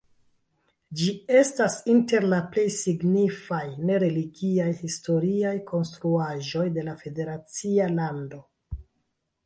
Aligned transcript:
Ĝi 1.01 1.09
estas 1.41 1.75
inter 1.95 2.25
la 2.31 2.39
plej 2.55 2.63
signifaj 2.77 3.61
ne-religiaj 3.91 4.69
historiaj 4.81 5.55
konstruaĵoj 5.71 6.67
de 6.79 6.91
la 6.91 7.01
federacia 7.07 7.93
lando. 8.01 8.47